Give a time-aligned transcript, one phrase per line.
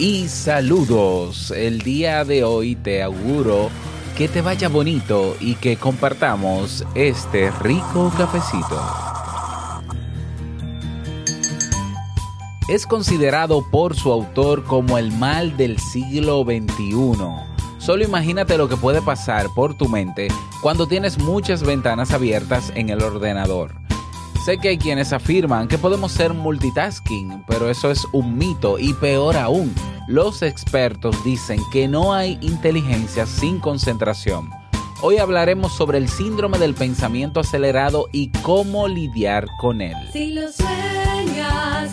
[0.00, 1.50] y saludos.
[1.50, 3.68] El día de hoy te auguro
[4.16, 8.80] que te vaya bonito y que compartamos este rico cafecito.
[12.70, 17.26] Es considerado por su autor como el mal del siglo XXI.
[17.78, 20.28] Solo imagínate lo que puede pasar por tu mente
[20.62, 23.79] cuando tienes muchas ventanas abiertas en el ordenador
[24.44, 28.94] Sé que hay quienes afirman que podemos ser multitasking, pero eso es un mito y
[28.94, 29.74] peor aún,
[30.08, 34.48] los expertos dicen que no hay inteligencia sin concentración.
[35.02, 39.96] Hoy hablaremos sobre el síndrome del pensamiento acelerado y cómo lidiar con él.
[40.10, 41.92] Si lo sueñas,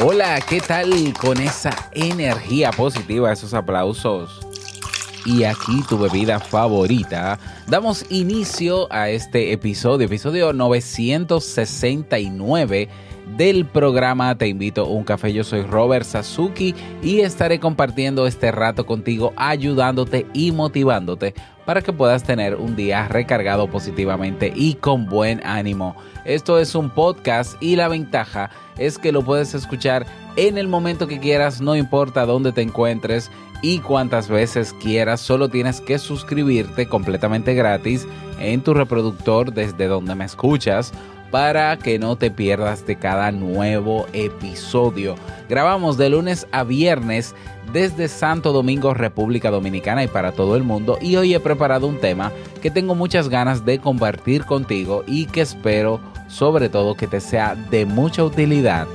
[0.00, 4.40] Hola, ¿qué tal con esa energía positiva, esos aplausos?
[5.24, 7.38] Y aquí tu bebida favorita.
[7.68, 12.88] Damos inicio a este episodio, episodio 969
[13.36, 15.32] del programa Te invito a un café.
[15.32, 21.92] Yo soy Robert Sasuki y estaré compartiendo este rato contigo, ayudándote y motivándote para que
[21.92, 25.96] puedas tener un día recargado positivamente y con buen ánimo.
[26.24, 30.06] Esto es un podcast y la ventaja es que lo puedes escuchar
[30.36, 33.30] en el momento que quieras, no importa dónde te encuentres
[33.62, 38.06] y cuántas veces quieras, solo tienes que suscribirte completamente gratis
[38.38, 40.92] en tu reproductor desde donde me escuchas
[41.34, 45.16] para que no te pierdas de cada nuevo episodio.
[45.48, 47.34] Grabamos de lunes a viernes
[47.72, 51.98] desde Santo Domingo, República Dominicana y para todo el mundo y hoy he preparado un
[51.98, 52.30] tema
[52.62, 57.56] que tengo muchas ganas de compartir contigo y que espero sobre todo que te sea
[57.56, 58.86] de mucha utilidad.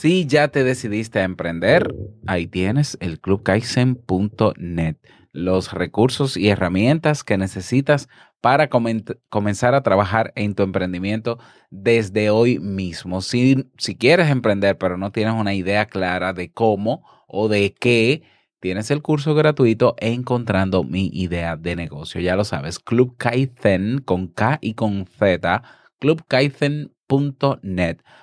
[0.00, 1.94] Si ya te decidiste a emprender,
[2.26, 4.96] ahí tienes el clubkaizen.net,
[5.32, 8.08] los recursos y herramientas que necesitas
[8.40, 11.38] para comen- comenzar a trabajar en tu emprendimiento
[11.68, 13.20] desde hoy mismo.
[13.20, 18.22] Si, si quieres emprender pero no tienes una idea clara de cómo o de qué,
[18.58, 22.22] tienes el curso gratuito Encontrando mi idea de negocio.
[22.22, 25.62] Ya lo sabes, Club Kaizen con K y con Z,
[25.98, 26.99] clubkaizen.net.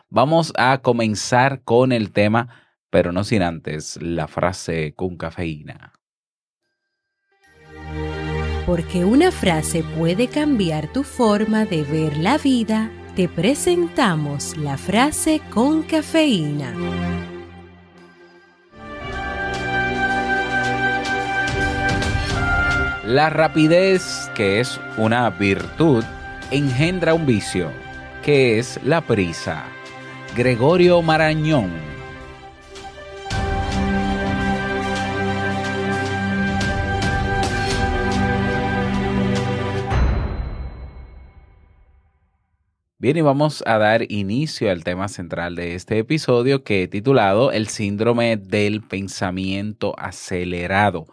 [0.10, 2.50] Vamos a comenzar con el tema,
[2.90, 5.94] pero no sin antes la frase con cafeína.
[8.66, 15.42] Porque una frase puede cambiar tu forma de ver la vida, te presentamos la frase
[15.54, 16.74] con cafeína.
[23.06, 26.04] La rapidez, que es una virtud,
[26.52, 27.72] engendra un vicio,
[28.28, 29.68] que es la prisa.
[30.36, 31.72] Gregorio Marañón.
[42.98, 47.54] Bien, y vamos a dar inicio al tema central de este episodio que he titulado
[47.54, 51.06] El síndrome del pensamiento acelerado.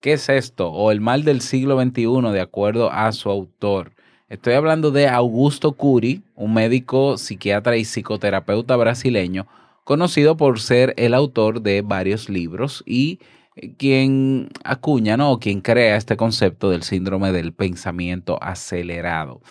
[0.00, 0.70] ¿Qué es esto?
[0.70, 3.95] O el mal del siglo XXI, de acuerdo a su autor.
[4.28, 9.46] Estoy hablando de Augusto Curi, un médico, psiquiatra y psicoterapeuta brasileño,
[9.84, 13.20] conocido por ser el autor de varios libros y
[13.54, 15.30] eh, quien acuña, ¿no?
[15.30, 19.42] O quien crea este concepto del síndrome del pensamiento acelerado.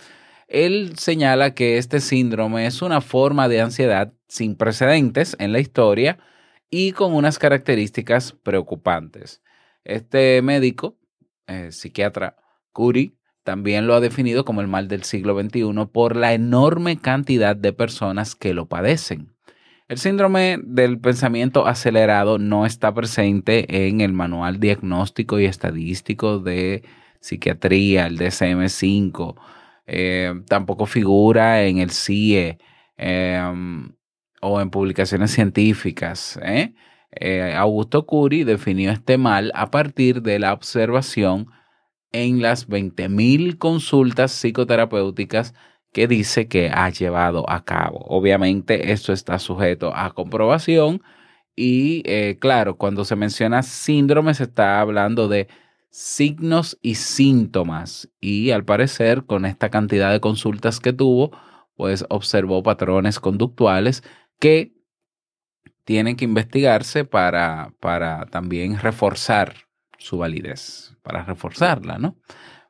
[0.49, 6.17] Él señala que este síndrome es una forma de ansiedad sin precedentes en la historia
[6.69, 9.41] y con unas características preocupantes.
[9.85, 10.97] Este médico,
[11.47, 12.35] eh, psiquiatra
[12.73, 13.14] Curie,
[13.45, 17.71] también lo ha definido como el mal del siglo XXI por la enorme cantidad de
[17.71, 19.33] personas que lo padecen.
[19.87, 26.83] El síndrome del pensamiento acelerado no está presente en el manual diagnóstico y estadístico de
[27.19, 29.35] psiquiatría, el DSM-5,
[29.85, 32.57] eh, tampoco figura en el CIE,
[32.97, 33.41] eh,
[34.41, 36.39] o en publicaciones científicas.
[36.43, 36.73] ¿eh?
[37.11, 41.47] Eh, Augusto Curi definió este mal a partir de la observación
[42.11, 45.53] en las 20.000 consultas psicoterapéuticas
[45.91, 47.99] que dice que ha llevado a cabo.
[48.07, 51.01] Obviamente esto está sujeto a comprobación
[51.55, 55.47] y eh, claro, cuando se menciona síndrome se está hablando de
[55.89, 61.31] signos y síntomas y al parecer con esta cantidad de consultas que tuvo,
[61.75, 64.03] pues observó patrones conductuales
[64.39, 64.73] que
[65.85, 69.64] tienen que investigarse para, para también reforzar
[70.05, 72.15] su validez, para reforzarla, ¿no?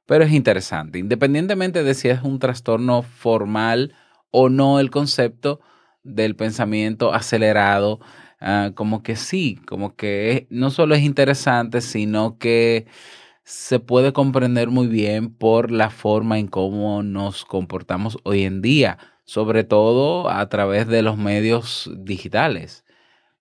[0.06, 3.94] Pero es interesante, independientemente de si es un trastorno formal
[4.32, 5.60] o no, el concepto
[6.04, 8.00] del pensamiento acelerado,
[8.40, 12.86] ah, como que sí, como que no solo es interesante, sino que
[13.44, 18.98] se puede comprender muy bien por la forma en cómo nos comportamos hoy en día,
[19.26, 22.85] sobre todo a través de los medios digitales.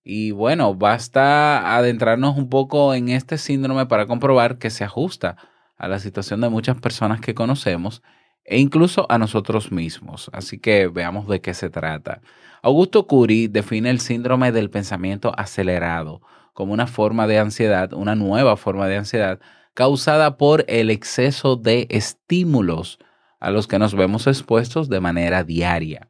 [0.05, 5.37] Y bueno, basta adentrarnos un poco en este síndrome para comprobar que se ajusta
[5.79, 8.03] a la situación de muchas personas que conocemos
[8.45, 10.31] e incluso a nosotros mismos.
[10.35, 12.21] Así que veamos de qué se trata.
[12.62, 16.21] Augusto Curi define el síndrome del pensamiento acelerado
[16.53, 19.41] como una forma de ansiedad, una nueva forma de ansiedad
[19.73, 22.99] causada por el exceso de estímulos
[23.41, 26.09] a los que nos vemos expuestos de manera diaria.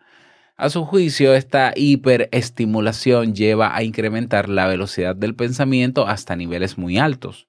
[0.56, 6.96] A su juicio, esta hiperestimulación lleva a incrementar la velocidad del pensamiento hasta niveles muy
[6.96, 7.48] altos.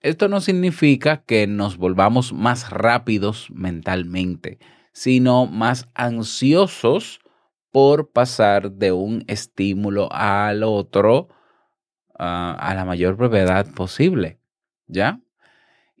[0.00, 4.58] Esto no significa que nos volvamos más rápidos mentalmente,
[4.92, 7.20] sino más ansiosos
[7.70, 11.28] por pasar de un estímulo al otro
[12.18, 14.40] ah, a la mayor brevedad posible.
[14.86, 15.20] ¿Ya?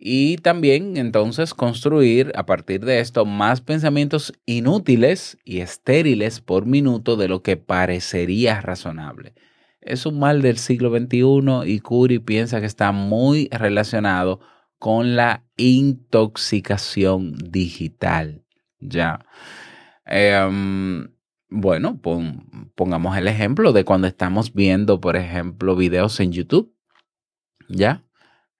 [0.00, 7.16] Y también entonces construir a partir de esto más pensamientos inútiles y estériles por minuto
[7.16, 9.34] de lo que parecería razonable.
[9.80, 14.38] Es un mal del siglo XXI y Curi piensa que está muy relacionado
[14.78, 18.44] con la intoxicación digital.
[18.78, 19.26] Ya.
[20.06, 21.08] Em,
[21.48, 26.72] bueno, pon- pongamos el ejemplo de cuando estamos viendo, por ejemplo, videos en YouTube.
[27.68, 28.04] ¿Ya?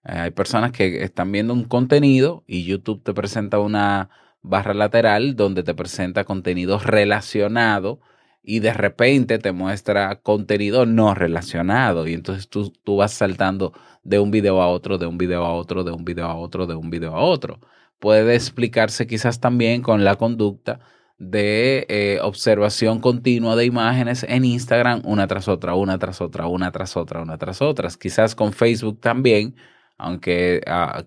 [0.05, 4.09] Eh, Hay personas que están viendo un contenido y YouTube te presenta una
[4.41, 7.99] barra lateral donde te presenta contenido relacionado
[8.41, 13.73] y de repente te muestra contenido no relacionado y entonces tú, tú vas saltando
[14.03, 16.65] de un video a otro, de un video a otro, de un video a otro,
[16.65, 17.59] de un video a otro.
[17.99, 20.79] Puede explicarse quizás también con la conducta
[21.17, 26.71] de eh, observación continua de imágenes en Instagram, una tras otra, una tras otra, una
[26.71, 27.97] tras otra, una tras otras.
[27.97, 29.55] Quizás con Facebook también,
[29.99, 31.03] aunque ah,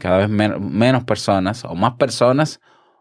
[0.00, 2.60] cada vez men- menos personas o más personas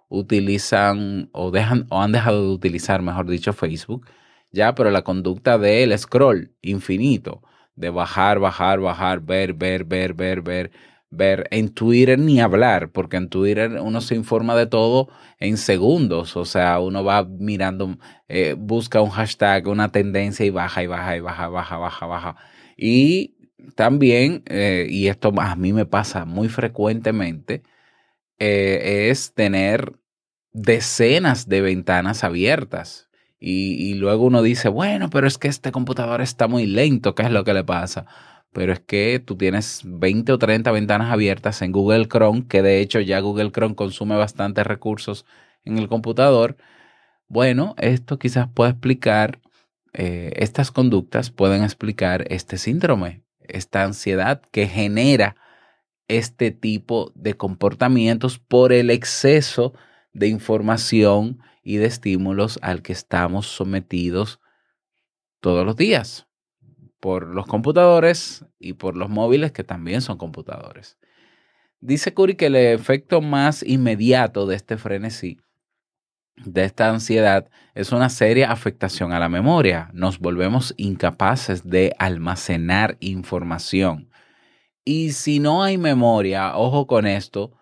[0.09, 4.07] utilizan o dejan o han dejado de utilizar, mejor dicho, Facebook,
[4.51, 7.42] ya, pero la conducta del scroll infinito,
[7.75, 10.71] de bajar, bajar, bajar, ver, ver, ver, ver, ver,
[11.10, 16.36] ver, en Twitter ni hablar, porque en Twitter uno se informa de todo en segundos,
[16.38, 17.98] o sea, uno va mirando,
[18.30, 22.36] eh, busca un hashtag, una tendencia y baja y baja y baja, baja, baja, baja.
[22.77, 23.36] Y
[23.75, 27.63] también, eh, y esto a mí me pasa muy frecuentemente,
[28.39, 29.93] eh, es tener
[30.53, 33.10] decenas de ventanas abiertas.
[33.39, 37.32] Y, luego uno dice, bueno, pero es que este computador está muy lento, ¿qué es
[37.32, 38.08] lo que le pasa?
[38.51, 42.79] Pero es que tú tienes 20 o 30 ventanas abiertas en Google Chrome, que de
[42.82, 45.25] hecho ya Google Chrome consume bastantes recursos
[45.65, 46.58] en el computador.
[47.27, 49.39] Bueno, esto quizás pueda explicar,
[49.93, 55.36] eh, estas conductas pueden explicar este síndrome, esta ansiedad que genera
[56.08, 59.74] este tipo de comportamientos por el exceso
[60.13, 64.39] de información y de estímulos al que estamos sometidos
[65.42, 66.27] todos los días
[67.00, 70.98] por los computadores y por los móviles que también son computadores.
[71.80, 75.39] Dice Curi que el efecto más inmediato de este frenesí,
[76.46, 79.89] de esta ansiedad, es una seria afectación a la memoria.
[79.94, 84.10] Nos volvemos incapaces de almacenar información.
[84.86, 87.53] Y si no hay memoria, ojo con esto,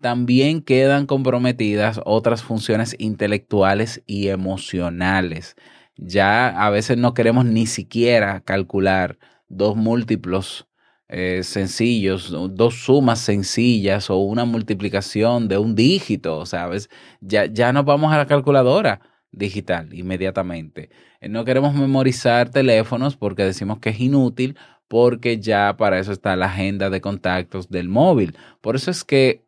[0.00, 5.56] también quedan comprometidas otras funciones intelectuales y emocionales.
[5.96, 10.68] Ya a veces no queremos ni siquiera calcular dos múltiplos
[11.08, 16.44] eh, sencillos, dos sumas sencillas o una multiplicación de un dígito.
[16.70, 20.90] Veces ya, ya nos vamos a la calculadora digital inmediatamente.
[21.20, 24.56] Eh, No queremos memorizar teléfonos porque decimos que es inútil
[24.88, 28.36] porque ya para eso está la agenda de contactos del móvil.
[28.60, 29.44] Por eso es que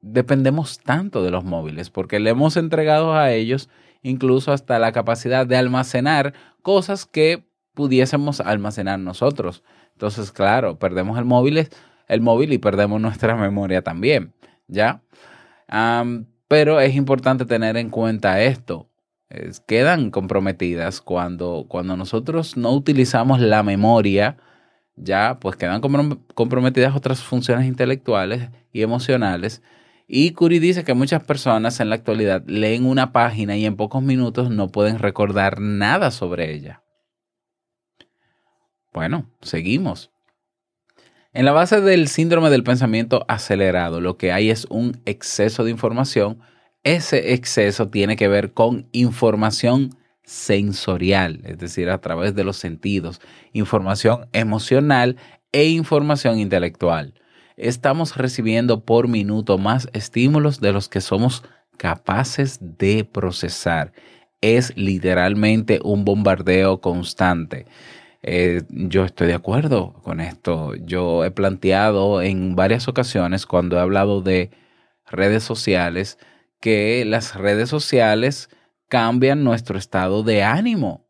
[0.00, 3.68] dependemos tanto de los móviles, porque le hemos entregado a ellos
[4.02, 9.62] incluso hasta la capacidad de almacenar cosas que pudiésemos almacenar nosotros.
[9.98, 11.68] Entonces, claro, perdemos el móvil,
[12.06, 14.32] el móvil y perdemos nuestra memoria también,
[14.68, 15.02] ¿ya?
[16.46, 18.88] Pero es importante tener en cuenta esto.
[19.28, 24.36] Es- quedan comprometidas cuando, cuando nosotros no utilizamos la memoria,
[24.94, 29.62] ya pues quedan comprom- comprometidas otras funciones intelectuales y emocionales.
[30.06, 34.00] Y Curie dice que muchas personas en la actualidad leen una página y en pocos
[34.00, 36.84] minutos no pueden recordar nada sobre ella.
[38.92, 40.10] Bueno, seguimos.
[41.32, 45.70] En la base del síndrome del pensamiento acelerado, lo que hay es un exceso de
[45.70, 46.40] información.
[46.84, 49.90] Ese exceso tiene que ver con información
[50.24, 53.20] sensorial, es decir, a través de los sentidos,
[53.52, 55.16] información emocional
[55.52, 57.14] e información intelectual.
[57.56, 61.42] Estamos recibiendo por minuto más estímulos de los que somos
[61.76, 63.92] capaces de procesar.
[64.40, 67.66] Es literalmente un bombardeo constante.
[68.22, 70.74] Eh, yo estoy de acuerdo con esto.
[70.76, 74.50] Yo he planteado en varias ocasiones cuando he hablado de
[75.06, 76.18] redes sociales
[76.60, 78.50] que las redes sociales
[78.88, 81.06] cambian nuestro estado de ánimo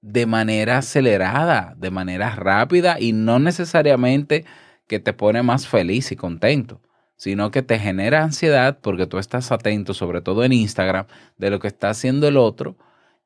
[0.00, 4.44] de manera acelerada, de manera rápida y no necesariamente
[4.88, 6.80] que te pone más feliz y contento,
[7.16, 11.06] sino que te genera ansiedad porque tú estás atento, sobre todo en Instagram,
[11.38, 12.76] de lo que está haciendo el otro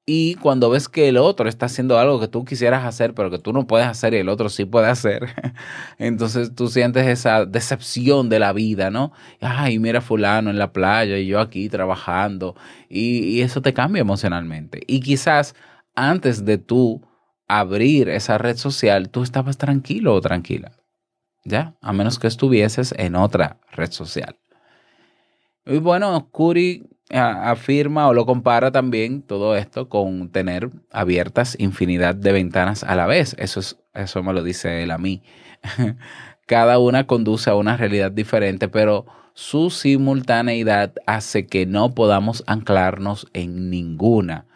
[0.09, 3.41] y cuando ves que el otro está haciendo algo que tú quisieras hacer, pero que
[3.41, 5.27] tú no puedes hacer y el otro sí puede hacer,
[5.99, 9.13] entonces tú sientes esa decepción de la vida, ¿no?
[9.41, 12.55] Ay, mira fulano en la playa y yo aquí trabajando.
[12.89, 14.81] Y, eso te cambia emocionalmente.
[14.87, 15.57] Y quizás
[15.97, 17.03] antes de tú
[17.49, 20.71] abrir esa red social, tú estabas tranquilo o tranquila.
[21.45, 21.77] ¿Ya?
[21.81, 24.39] A menos que estuvieses en otra red social.
[25.65, 32.33] Y bueno, Curi afirma o lo compara también todo esto con tener abiertas infinidad de
[32.33, 33.37] ventanas a la vez.
[33.39, 35.23] Eso, es, eso me lo dice él a mí.
[36.47, 43.27] Cada una conduce a una realidad diferente, pero su simultaneidad hace que no podamos anclarnos
[43.33, 44.47] en ninguna.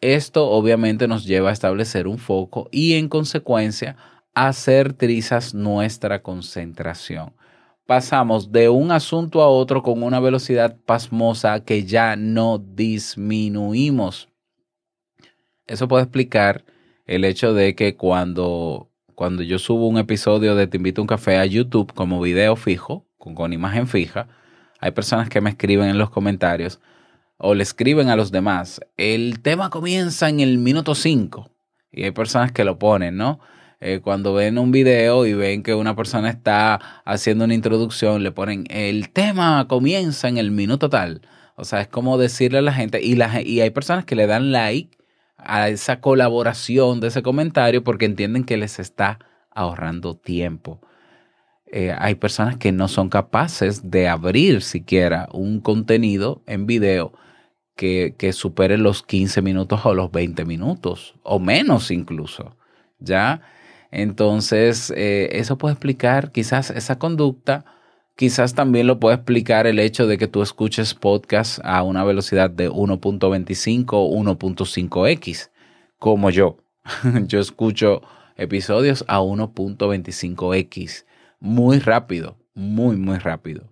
[0.00, 3.96] Esto obviamente nos lleva a establecer un foco y en consecuencia
[4.34, 7.32] hacer trizas nuestra concentración
[7.86, 14.28] pasamos de un asunto a otro con una velocidad pasmosa que ya no disminuimos.
[15.66, 16.64] Eso puede explicar
[17.06, 21.08] el hecho de que cuando, cuando yo subo un episodio de Te invito a un
[21.08, 24.28] café a YouTube como video fijo, con, con imagen fija,
[24.80, 26.80] hay personas que me escriben en los comentarios
[27.38, 31.50] o le escriben a los demás, el tema comienza en el minuto 5
[31.92, 33.40] y hay personas que lo ponen, ¿no?
[33.80, 38.32] Eh, cuando ven un video y ven que una persona está haciendo una introducción, le
[38.32, 41.20] ponen el tema comienza en el minuto tal.
[41.56, 44.26] O sea, es como decirle a la gente, y, la, y hay personas que le
[44.26, 44.96] dan like
[45.36, 49.18] a esa colaboración de ese comentario porque entienden que les está
[49.50, 50.80] ahorrando tiempo.
[51.66, 57.12] Eh, hay personas que no son capaces de abrir siquiera un contenido en video
[57.74, 62.56] que, que supere los 15 minutos o los 20 minutos, o menos incluso.
[62.98, 63.42] ¿Ya?
[63.96, 67.64] Entonces, eh, eso puede explicar quizás esa conducta,
[68.14, 72.50] quizás también lo puede explicar el hecho de que tú escuches podcast a una velocidad
[72.50, 75.48] de 1.25 o 1.5x,
[75.98, 76.58] como yo.
[77.26, 78.02] yo escucho
[78.36, 81.06] episodios a 1.25x,
[81.40, 83.64] muy rápido, muy, muy rápido.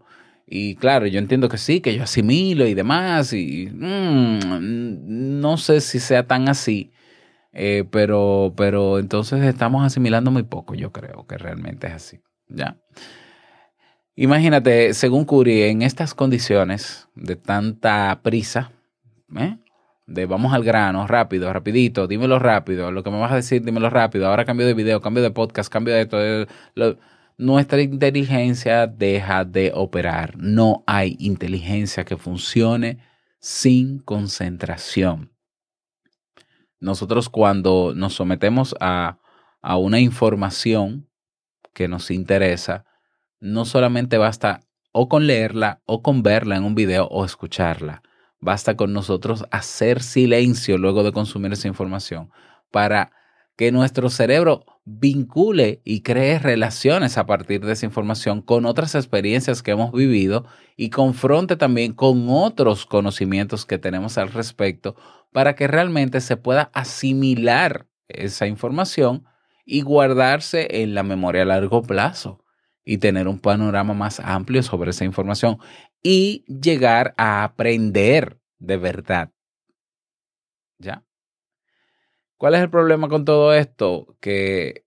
[0.47, 5.83] Y claro, yo entiendo que sí, que yo asimilo y demás, y mm, no sé
[5.83, 6.94] si sea tan así,
[7.55, 12.21] eh, pero, pero entonces estamos asimilando muy poco, yo creo que realmente es así.
[12.49, 12.77] ¿ya?
[14.17, 18.71] Imagínate, según Curie, en estas condiciones de tanta prisa,
[19.37, 19.57] ¿eh?
[20.07, 23.91] de vamos al grano, rápido, rapidito, dímelo rápido, lo que me vas a decir, dímelo
[23.91, 26.99] rápido, ahora cambio de video, cambio de podcast, cambio de lo-
[27.37, 30.37] nuestra inteligencia deja de operar.
[30.37, 32.99] No hay inteligencia que funcione
[33.41, 35.34] sin concentración.
[36.85, 39.19] Nosotros cuando nos sometemos a,
[39.63, 41.09] a una información
[41.73, 42.85] que nos interesa,
[43.41, 44.61] no solamente basta
[44.93, 48.03] o con leerla o con verla en un video o escucharla.
[48.39, 52.31] Basta con nosotros hacer silencio luego de consumir esa información
[52.71, 53.13] para
[53.57, 59.63] que nuestro cerebro vincule y cree relaciones a partir de esa información con otras experiencias
[59.63, 64.95] que hemos vivido y confronte también con otros conocimientos que tenemos al respecto
[65.33, 69.25] para que realmente se pueda asimilar esa información
[69.65, 72.45] y guardarse en la memoria a largo plazo
[72.85, 75.59] y tener un panorama más amplio sobre esa información
[76.03, 79.31] y llegar a aprender de verdad.
[80.79, 81.03] ¿Ya?
[82.45, 84.19] ¿Cuál es el problema con todo esto?
[84.21, 84.85] Que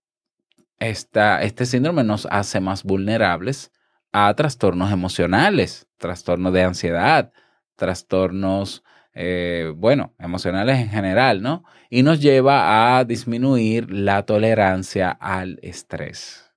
[0.78, 3.72] este síndrome nos hace más vulnerables
[4.12, 7.32] a trastornos emocionales, trastornos de ansiedad,
[7.74, 11.64] trastornos, eh, bueno, emocionales en general, ¿no?
[11.90, 16.52] Y nos lleva a disminuir la tolerancia al estrés.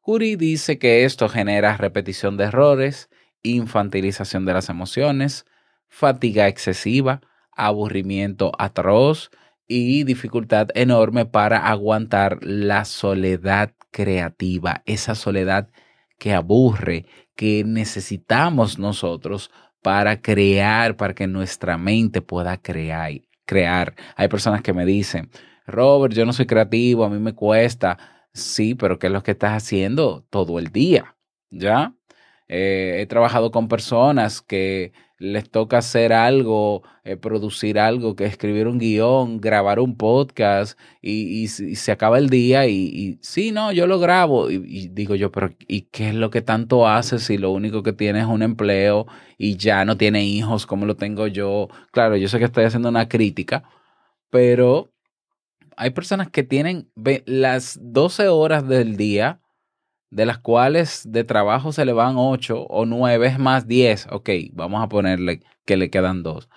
[0.00, 3.10] Curie dice que esto genera repetición de errores,
[3.44, 5.46] infantilización de las emociones,
[5.86, 7.20] fatiga excesiva,
[7.52, 9.30] aburrimiento atroz
[9.68, 15.68] y dificultad enorme para aguantar la soledad creativa, esa soledad
[16.18, 19.50] que aburre, que necesitamos nosotros
[19.82, 23.94] para crear, para que nuestra mente pueda crear.
[24.16, 25.30] Hay personas que me dicen,
[25.66, 27.98] Robert, yo no soy creativo, a mí me cuesta.
[28.32, 31.16] Sí, pero ¿qué es lo que estás haciendo todo el día?
[31.50, 31.94] ¿Ya?
[32.48, 38.66] Eh, he trabajado con personas que les toca hacer algo, eh, producir algo, que escribir
[38.66, 43.86] un guion, grabar un podcast y, se acaba el día y, y, sí, no, yo
[43.86, 47.38] lo grabo y, y, digo yo, pero ¿y qué es lo que tanto haces si
[47.38, 49.06] lo único que tienes es un empleo
[49.38, 51.68] y ya no tiene hijos como lo tengo yo?
[51.92, 53.64] Claro, yo sé que estoy haciendo una crítica,
[54.30, 54.92] pero
[55.76, 56.90] hay personas que tienen
[57.26, 59.40] las 12 horas del día,
[60.10, 64.08] de las cuales de trabajo se le van 8 o 9, es más 10.
[64.10, 66.48] Ok, vamos a ponerle que le quedan 2.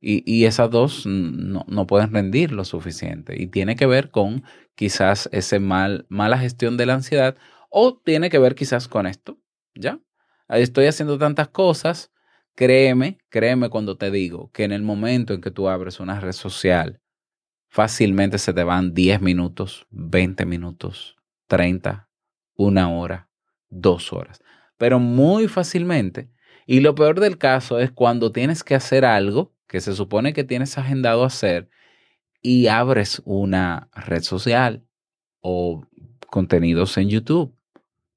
[0.00, 3.40] Y, y, esas dos no, no, pueden rendir lo suficiente.
[3.40, 4.42] Y tiene que ver con
[4.74, 7.36] quizás ese mal, mala gestión de la ansiedad
[7.70, 9.38] o tiene que ver quizás con esto.
[9.74, 10.00] ¿Ya?
[10.48, 12.12] Estoy haciendo tantas cosas.
[12.54, 16.32] Créeme, créeme cuando te digo que en el momento en que tú abres una red
[16.32, 17.00] social,
[17.68, 21.16] fácilmente se te van 10 minutos, 20 minutos,
[21.46, 22.10] 30,
[22.56, 23.28] una hora,
[23.68, 24.40] dos horas.
[24.76, 26.30] Pero muy fácilmente.
[26.66, 30.44] Y lo peor del caso es cuando tienes que hacer algo que se supone que
[30.44, 31.68] tienes agendado hacer
[32.42, 34.84] y abres una red social
[35.40, 35.86] o
[36.28, 37.54] contenidos en YouTube.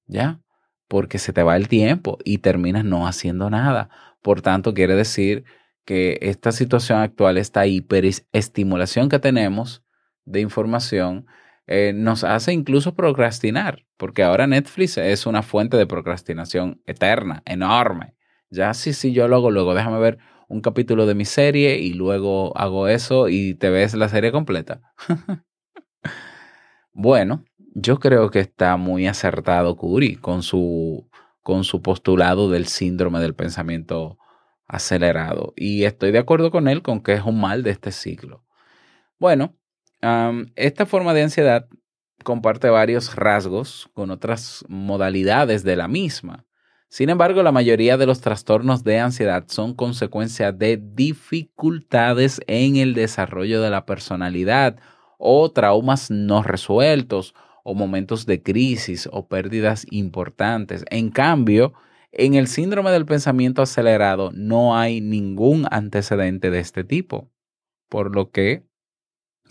[0.08, 0.42] ¿Ya?
[0.88, 3.90] Porque se te va el tiempo y terminas no haciendo nada.
[4.22, 5.46] Por tanto, quiere decir
[5.86, 9.84] que esta situación actual, esta hiperestimulación que tenemos
[10.26, 11.28] de información,
[11.68, 18.16] eh, nos hace incluso procrastinar, porque ahora Netflix es una fuente de procrastinación eterna, enorme.
[18.50, 21.94] Ya sí, sí, yo lo hago luego, déjame ver un capítulo de mi serie y
[21.94, 24.82] luego hago eso y te ves la serie completa.
[26.94, 31.10] bueno, yo creo que está muy acertado Curi con su,
[31.42, 34.18] con su postulado del síndrome del pensamiento
[34.68, 35.54] acelerado.
[35.56, 38.44] Y estoy de acuerdo con él con que es un mal de este siglo.
[39.20, 39.56] Bueno,
[40.56, 41.68] esta forma de ansiedad
[42.24, 46.46] comparte varios rasgos con otras modalidades de la misma.
[46.90, 52.94] Sin embargo, la mayoría de los trastornos de ansiedad son consecuencia de dificultades en el
[52.94, 54.78] desarrollo de la personalidad
[55.18, 60.86] o traumas no resueltos o momentos de crisis o pérdidas importantes.
[60.90, 61.74] En cambio,
[62.12, 67.30] en el síndrome del pensamiento acelerado no hay ningún antecedente de este tipo,
[67.90, 68.65] por lo que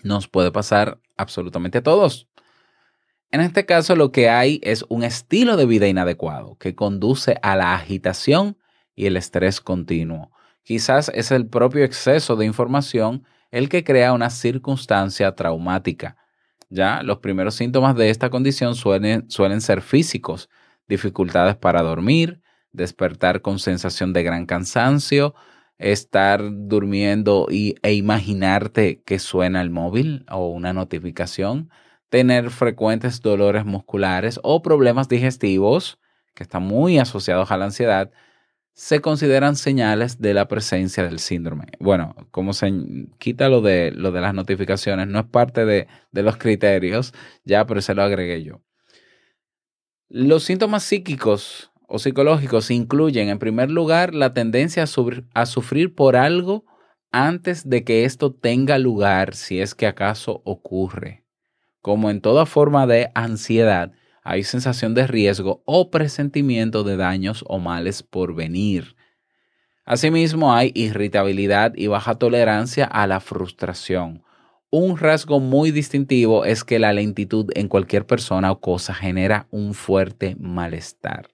[0.05, 2.29] nos puede pasar absolutamente a todos.
[3.33, 7.57] En este caso lo que hay es un estilo de vida inadecuado que conduce a
[7.57, 8.57] la agitación
[8.95, 10.31] y el estrés continuo.
[10.63, 16.17] Quizás es el propio exceso de información el que crea una circunstancia traumática.
[16.71, 20.49] Ya los primeros síntomas de esta condición suelen, suelen ser físicos,
[20.89, 22.41] dificultades para dormir,
[22.73, 25.35] despertar con sensación de gran cansancio,
[25.79, 31.71] estar durmiendo y, e imaginarte que suena el móvil o una notificación,
[32.09, 35.99] tener frecuentes dolores musculares o problemas digestivos,
[36.35, 38.11] que están muy asociados a la ansiedad,
[38.75, 41.67] se consideran señales de la presencia del síndrome.
[41.79, 42.73] Bueno, como se
[43.19, 47.67] quita lo de, lo de las notificaciones, no es parte de, de los criterios, ya,
[47.67, 48.63] pero se lo agregué yo.
[50.09, 56.65] Los síntomas psíquicos psicológicos incluyen, en primer lugar, la tendencia a sufrir por algo
[57.13, 61.25] antes de que esto tenga lugar, si es que acaso ocurre.
[61.81, 67.59] Como en toda forma de ansiedad, hay sensación de riesgo o presentimiento de daños o
[67.59, 68.97] males por venir.
[69.85, 74.23] Asimismo, hay irritabilidad y baja tolerancia a la frustración.
[74.71, 79.75] Un rasgo muy distintivo es que la lentitud en cualquier persona o cosa genera un
[79.75, 81.34] fuerte malestar.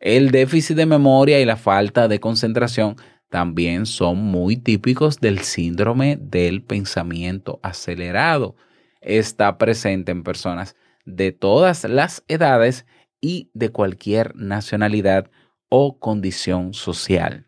[0.00, 2.96] El déficit de memoria y la falta de concentración
[3.30, 8.56] también son muy típicos del síndrome del pensamiento acelerado.
[9.00, 12.86] Está presente en personas de todas las edades
[13.20, 15.30] y de cualquier nacionalidad
[15.68, 17.46] o condición social.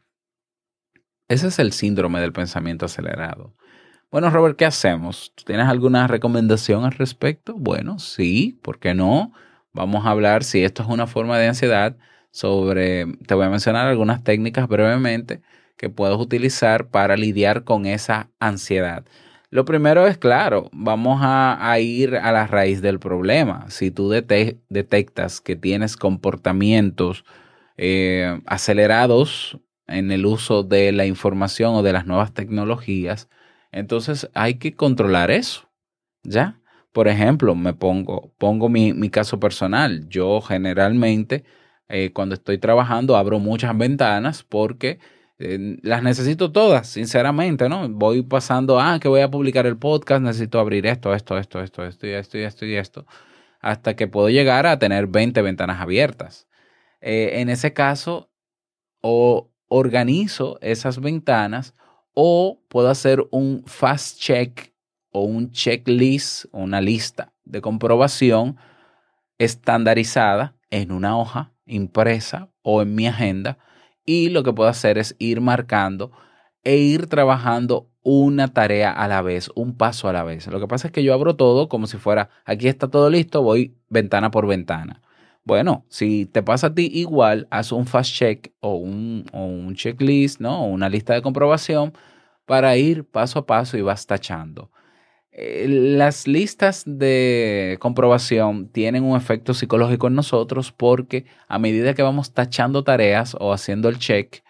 [1.28, 3.54] Ese es el síndrome del pensamiento acelerado.
[4.10, 5.32] Bueno, Robert, ¿qué hacemos?
[5.34, 7.54] ¿Tú ¿Tienes alguna recomendación al respecto?
[7.56, 9.32] Bueno, sí, ¿por qué no?
[9.74, 11.96] Vamos a hablar si esto es una forma de ansiedad
[12.38, 15.42] sobre, te voy a mencionar algunas técnicas brevemente
[15.76, 19.04] que puedes utilizar para lidiar con esa ansiedad.
[19.50, 23.64] Lo primero es, claro, vamos a, ir a la raíz del problema.
[23.70, 27.24] Si tú dete- detectas que tienes comportamientos
[27.76, 33.28] eh, acelerados en el uso de la información o de las nuevas tecnologías,
[33.72, 35.68] entonces hay que controlar eso,
[36.22, 36.60] ¿ya?
[36.92, 40.08] Por ejemplo, me pongo, pongo mi, mi caso personal.
[40.08, 41.44] Yo generalmente,
[41.88, 44.98] eh, cuando estoy trabajando, abro muchas ventanas porque
[45.38, 47.88] eh, las necesito todas, sinceramente, ¿no?
[47.88, 51.84] Voy pasando, ah, que voy a publicar el podcast, necesito abrir esto, esto, esto, esto,
[51.84, 53.06] esto, y esto, y esto, y esto,
[53.60, 56.48] hasta que puedo llegar a tener 20 ventanas abiertas.
[57.00, 58.30] Eh, en ese caso,
[59.00, 61.74] o organizo esas ventanas
[62.14, 64.74] o puedo hacer un fast check
[65.10, 68.56] o un checklist, una lista de comprobación
[69.38, 73.58] estandarizada en una hoja impresa o en mi agenda
[74.04, 76.12] y lo que puedo hacer es ir marcando
[76.64, 80.46] e ir trabajando una tarea a la vez, un paso a la vez.
[80.46, 83.42] Lo que pasa es que yo abro todo como si fuera, aquí está todo listo,
[83.42, 85.02] voy ventana por ventana.
[85.44, 89.74] Bueno, si te pasa a ti igual, haz un fast check o un, o un
[89.74, 90.62] checklist, ¿no?
[90.62, 91.92] O una lista de comprobación
[92.46, 94.70] para ir paso a paso y vas tachando.
[95.40, 102.02] Eh, Las listas de comprobación tienen un efecto psicológico en nosotros porque a medida que
[102.02, 104.42] vamos tachando tareas o haciendo el check,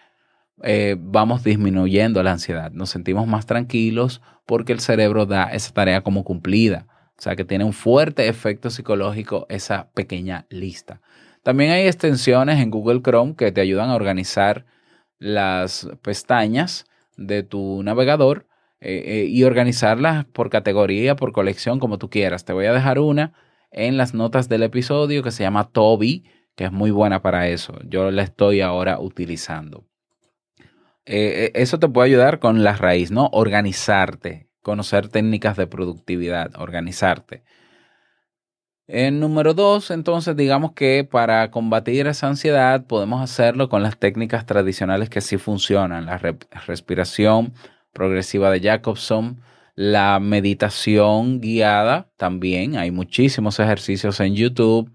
[0.63, 2.71] eh, vamos disminuyendo la ansiedad.
[2.71, 6.87] Nos sentimos más tranquilos porque el cerebro da esa tarea como cumplida.
[7.19, 11.01] O sea que tiene un fuerte efecto psicológico esa pequeña lista.
[11.43, 14.65] También hay extensiones en Google Chrome que te ayudan a organizar
[15.19, 18.48] las pestañas de tu navegador
[18.81, 22.45] eh, eh, y organizarlas por categoría, por colección, como tú quieras.
[22.45, 23.33] Te voy a dejar una
[23.71, 26.23] en las notas del episodio que se llama Toby,
[26.55, 27.79] que es muy buena para eso.
[27.85, 29.85] Yo la estoy ahora utilizando.
[31.05, 33.29] Eh, eso te puede ayudar con la raíz, ¿no?
[33.31, 37.43] Organizarte, conocer técnicas de productividad, organizarte.
[38.91, 44.47] En número dos, entonces, digamos que para combatir esa ansiedad podemos hacerlo con las técnicas
[44.47, 46.07] tradicionales que sí funcionan.
[46.07, 47.53] La re- respiración
[47.99, 49.41] progresiva de Jacobson,
[49.75, 52.77] la meditación guiada también.
[52.77, 54.89] Hay muchísimos ejercicios en YouTube.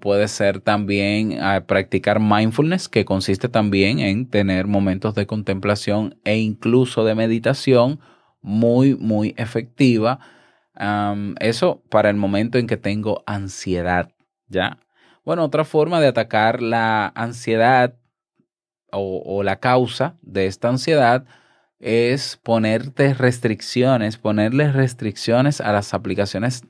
[0.00, 6.38] Puede ser también ah, practicar mindfulness, que consiste también en tener momentos de contemplación e
[6.38, 8.00] incluso de meditación
[8.40, 10.18] muy, muy efectiva.
[11.38, 14.10] Eso para el momento en que tengo ansiedad,
[14.48, 14.80] ¿ya?
[15.24, 17.94] Bueno, otra forma de atacar la ansiedad
[18.90, 21.24] o la causa de esta ansiedad
[21.80, 26.62] es ponerte restricciones, ponerle restricciones a las aplicaciones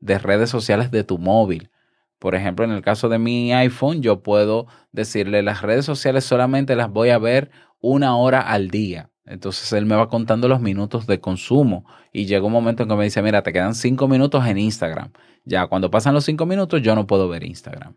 [0.00, 1.70] de redes sociales de tu móvil.
[2.18, 6.74] Por ejemplo, en el caso de mi iPhone, yo puedo decirle las redes sociales solamente
[6.74, 9.10] las voy a ver una hora al día.
[9.24, 12.96] Entonces él me va contando los minutos de consumo y llega un momento en que
[12.96, 15.12] me dice, mira, te quedan cinco minutos en Instagram.
[15.44, 17.94] Ya cuando pasan los cinco minutos yo no puedo ver Instagram.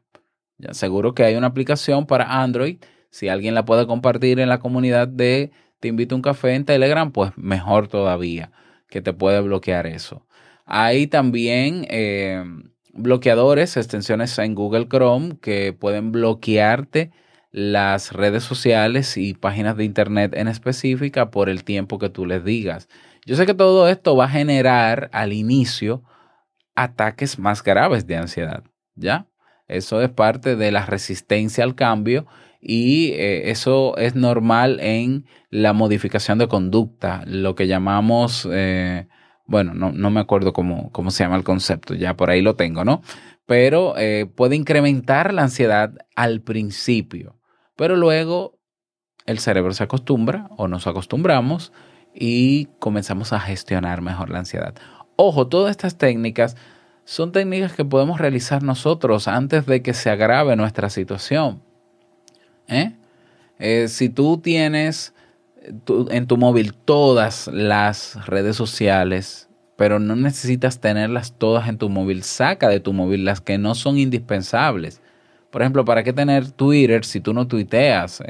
[0.58, 2.78] Ya seguro que hay una aplicación para Android.
[3.10, 6.64] Si alguien la puede compartir en la comunidad de Te invito a un café en
[6.64, 8.52] Telegram, pues mejor todavía
[8.88, 10.28] que te puede bloquear eso.
[10.66, 12.44] Hay también eh,
[12.94, 17.12] bloqueadores, extensiones en Google Chrome que pueden bloquearte
[17.50, 22.46] las redes sociales y páginas de internet en específica por el tiempo que tú les
[22.46, 22.88] digas.
[23.26, 26.04] Yo sé que todo esto va a generar al inicio
[26.76, 28.64] ataques más graves de ansiedad,
[28.96, 29.26] ¿ya?
[29.68, 32.28] Eso es parte de la resistencia al cambio
[32.62, 39.08] y eh, eso es normal en la modificación de conducta, lo que llamamos, eh,
[39.48, 42.56] bueno, no, no, me acuerdo cómo, cómo, se llama el concepto, ya por ahí lo
[42.56, 43.02] tengo, ¿no?
[43.48, 47.40] Pero eh, puede incrementar la ansiedad al principio,
[47.76, 48.60] pero luego
[49.26, 51.74] el cerebro se acostumbra o nos acostumbramos
[52.14, 54.76] y comenzamos a gestionar mejor la ansiedad.
[55.16, 56.56] Ojo, todas estas técnicas
[57.06, 61.64] son técnicas que podemos realizar nosotros antes de que se agrave nuestra situación.
[62.72, 62.94] ¿Eh?
[63.60, 65.14] Eh, si tú tienes
[65.86, 71.90] tu, en tu móvil todas las redes sociales, pero no necesitas tenerlas todas en tu
[71.90, 75.02] móvil, saca de tu móvil las que no son indispensables.
[75.52, 78.24] Por ejemplo, ¿para qué tener Twitter si tú no tuiteas?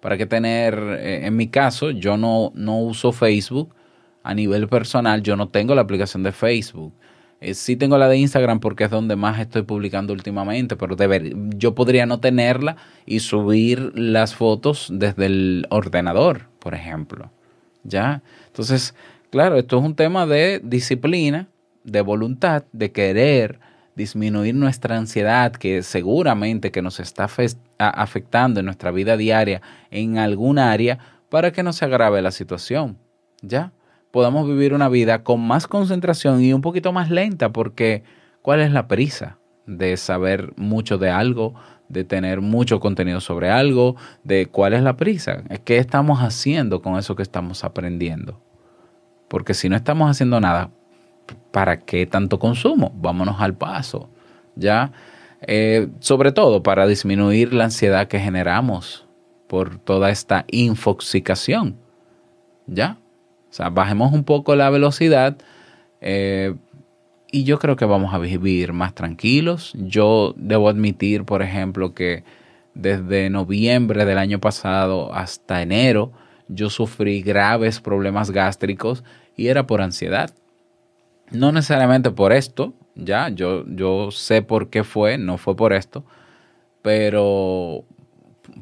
[0.00, 3.74] ¿Para qué tener, eh, en mi caso, yo no, no uso Facebook
[4.22, 6.92] a nivel personal, yo no tengo la aplicación de Facebook.
[7.40, 11.32] Eh, sí tengo la de Instagram porque es donde más estoy publicando últimamente, pero deber,
[11.56, 12.76] yo podría no tenerla
[13.06, 17.30] y subir las fotos desde el ordenador, por ejemplo.
[17.82, 18.22] ¿Ya?
[18.48, 18.94] Entonces,
[19.30, 21.46] Claro, esto es un tema de disciplina,
[21.84, 23.60] de voluntad, de querer
[23.94, 27.28] disminuir nuestra ansiedad que seguramente que nos está
[27.78, 30.98] afectando en nuestra vida diaria en algún área
[31.28, 32.98] para que no se agrave la situación.
[33.40, 33.72] ¿Ya?
[34.10, 38.02] Podamos vivir una vida con más concentración y un poquito más lenta porque
[38.42, 41.54] ¿cuál es la prisa de saber mucho de algo,
[41.88, 45.44] de tener mucho contenido sobre algo, de cuál es la prisa?
[45.64, 48.40] ¿Qué estamos haciendo con eso que estamos aprendiendo?
[49.28, 50.70] Porque si no estamos haciendo nada,
[51.52, 52.92] ¿para qué tanto consumo?
[52.96, 54.10] Vámonos al paso,
[54.56, 54.90] ¿ya?
[55.42, 59.06] Eh, sobre todo para disminuir la ansiedad que generamos
[59.46, 61.76] por toda esta infoxicación,
[62.66, 62.98] ¿ya?
[63.50, 65.36] O sea, bajemos un poco la velocidad
[66.00, 66.54] eh,
[67.32, 69.72] y yo creo que vamos a vivir más tranquilos.
[69.76, 72.24] Yo debo admitir, por ejemplo, que
[72.74, 76.12] desde noviembre del año pasado hasta enero,
[76.48, 79.04] yo sufrí graves problemas gástricos
[79.36, 80.30] y era por ansiedad.
[81.30, 86.04] No necesariamente por esto, ya, yo, yo sé por qué fue, no fue por esto,
[86.82, 87.84] pero,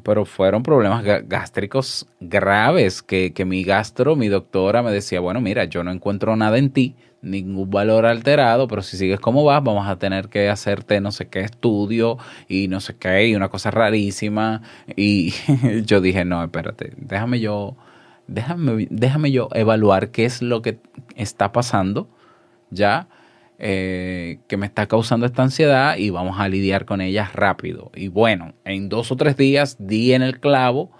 [0.03, 5.65] pero fueron problemas gástricos graves que, que mi gastro, mi doctora me decía, bueno, mira,
[5.65, 9.87] yo no encuentro nada en ti, ningún valor alterado, pero si sigues como vas, vamos
[9.87, 13.71] a tener que hacerte no sé qué estudio y no sé qué, y una cosa
[13.71, 14.61] rarísima.
[14.95, 15.33] Y
[15.85, 17.75] yo dije, no, espérate, déjame yo
[18.27, 20.79] déjame, déjame yo evaluar qué es lo que
[21.15, 22.07] está pasando
[22.71, 23.07] ya,
[23.59, 27.91] eh, que me está causando esta ansiedad y vamos a lidiar con ella rápido.
[27.93, 30.91] Y bueno, en dos o tres días di en el clavo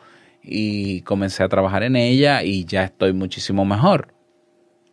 [0.44, 4.14] y comencé a trabajar en ella y ya estoy muchísimo mejor.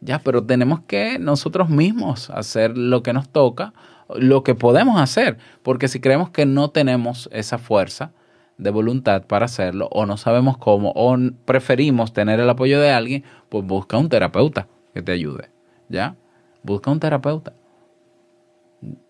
[0.01, 3.73] Ya, pero tenemos que nosotros mismos hacer lo que nos toca,
[4.15, 8.13] lo que podemos hacer, porque si creemos que no tenemos esa fuerza,
[8.59, 13.25] de voluntad para hacerlo o no sabemos cómo o preferimos tener el apoyo de alguien,
[13.49, 15.51] pues busca un terapeuta que te ayude,
[15.89, 16.17] ¿ya?
[16.67, 17.53] Busca un terapeuta.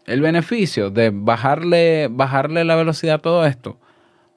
[0.04, 3.78] El beneficio de bajarle, bajarle la velocidad a todo esto,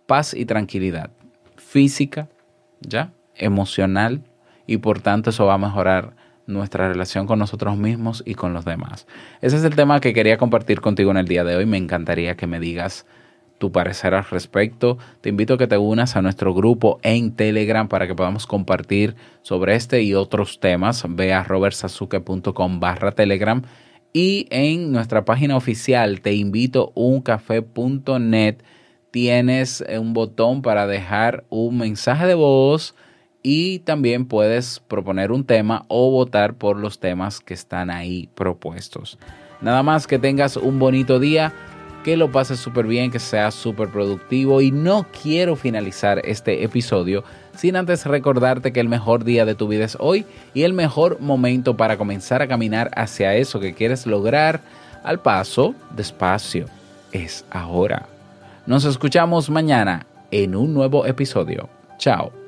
[0.08, 1.12] paz y tranquilidad
[1.58, 2.30] física,
[2.80, 3.12] ¿ya?
[3.36, 4.24] Emocional
[4.66, 6.16] y por tanto eso va a mejorar
[6.48, 9.06] nuestra relación con nosotros mismos y con los demás.
[9.42, 11.66] Ese es el tema que quería compartir contigo en el día de hoy.
[11.66, 13.06] Me encantaría que me digas
[13.60, 14.98] tu parecer al respecto.
[15.22, 19.16] Te invito a que te unas a nuestro grupo en Telegram para que podamos compartir
[19.44, 21.06] sobre este y otros temas.
[21.08, 23.62] Ve a robertsazuke.com barra Telegram
[24.12, 28.64] y en nuestra página oficial te invito uncafé.net
[29.12, 32.96] tienes un botón para dejar un mensaje de voz
[33.44, 39.18] y también puedes proponer un tema o votar por los temas que están ahí propuestos.
[39.62, 41.54] Nada más que tengas un bonito día
[42.04, 47.24] que lo pases súper bien, que sea súper productivo y no quiero finalizar este episodio
[47.56, 51.20] sin antes recordarte que el mejor día de tu vida es hoy y el mejor
[51.20, 54.62] momento para comenzar a caminar hacia eso que quieres lograr
[55.04, 56.66] al paso, despacio,
[57.12, 58.08] es ahora.
[58.66, 61.70] Nos escuchamos mañana en un nuevo episodio.
[61.98, 62.39] Chao.